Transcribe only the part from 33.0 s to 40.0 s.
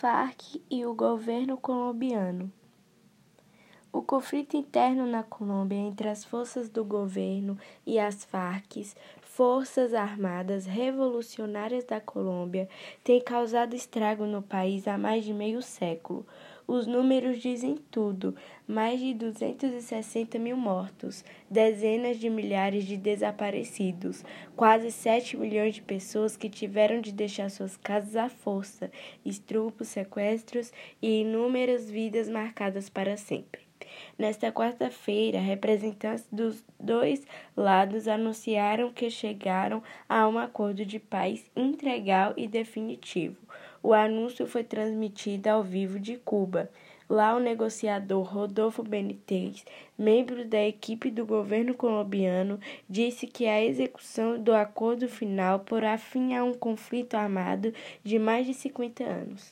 sempre. Nesta quarta-feira, representantes dos dois lados anunciaram que chegaram